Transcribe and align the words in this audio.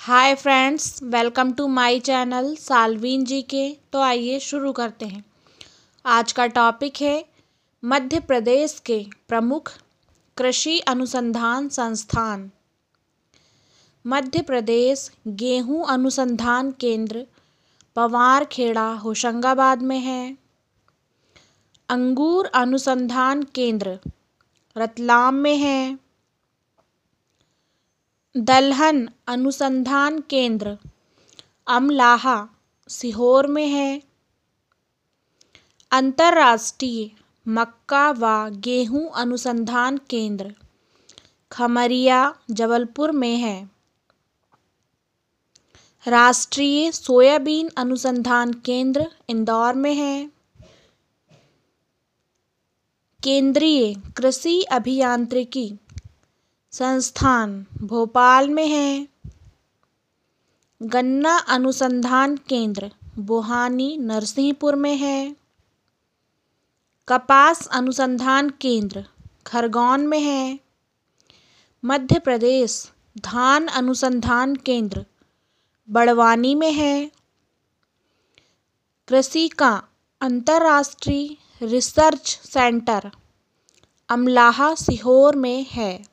Hi 0.00 0.34
friends 0.34 1.02
welcome 1.02 1.52
to 1.52 1.66
my 1.68 1.98
channel 1.98 2.54
Salveen 2.56 3.24
ji 3.24 3.40
के 3.42 3.76
तो 3.92 4.00
आइए 4.00 4.38
शुरू 4.40 4.72
करते 4.72 5.06
हैं। 5.06 5.22
आज 6.04 6.32
का 6.32 6.46
टॉपिक 6.46 7.00
है 7.00 7.24
मध्य 7.82 8.20
प्रदेश 8.20 8.78
के 8.86 8.98
प्रमुख 9.28 9.72
कृषि 10.36 10.78
अनुसंधान 10.78 11.68
संस्थान। 11.68 12.50
मध्य 14.04 14.42
प्रदेश 14.42 15.10
गेहूँ 15.26 15.84
अनुसंधान 15.86 16.70
केंद्र 16.70 17.26
पवार 17.96 18.44
खेड़ा 18.44 18.88
होशंगाबाद 18.94 19.82
में 19.82 19.98
है। 19.98 20.36
अंगूर 21.88 22.46
अनुसंधान 22.46 23.42
केंद्र 23.42 23.98
रतलाम 24.76 25.34
में 25.34 25.56
है। 25.56 26.09
दलहन 28.36 29.08
अनुसंधान 29.26 30.20
केंद्र, 30.20 30.78
अमलाहा, 31.66 32.48
सीहोर 32.88 33.46
में 33.46 33.68
है। 33.68 34.02
अंतर्राष्ट्रीय 35.90 37.10
मक्का 37.48 38.10
व 38.10 38.48
गेहूँ 38.50 39.10
अनुसंधान 39.10 39.98
केंद्र, 40.10 40.54
खमरिया, 41.52 42.34
जबलपुर 42.50 43.12
में 43.12 43.36
है। 43.36 43.70
राष्ट्रीय 46.06 46.92
सोयाबीन 46.92 47.70
अनुसंधान 47.76 48.52
केंद्र 48.52 49.06
इंदौर 49.28 49.74
में 49.74 49.94
है। 49.94 50.30
केंद्रीय 53.22 53.94
कृषि 54.16 54.62
अभियांत्रिकी 54.62 55.78
संस्थान 56.72 57.66
भोपाल 57.82 58.48
में 58.48 58.68
है। 58.68 59.08
गन्ना 60.82 61.36
अनुसंधान 61.36 62.36
केंद्र 62.36 62.90
बोहानी 63.18 63.96
नरसिंहपुर 63.96 64.76
में 64.76 64.96
है। 64.96 65.36
कपास 67.08 67.66
अनुसंधान 67.66 68.50
केंद्र 68.50 69.04
खरगोन 69.46 70.06
में 70.06 70.20
है। 70.20 70.60
मध्य 71.84 72.18
प्रदेश 72.18 72.92
धान 73.18 73.66
अनुसंधान 73.66 74.56
केंद्र 74.56 75.06
बड़वानी 75.90 76.54
में 76.54 76.72
है। 76.72 77.10
कृषि 79.08 79.48
का 79.48 79.82
अंतर्राष्ट्रीय 80.20 81.36
रिसर्च 81.66 82.40
सेंटर 82.44 83.10
अमलाहा 84.08 84.74
सीहोर 84.74 85.36
में 85.36 85.66
है। 85.70 86.09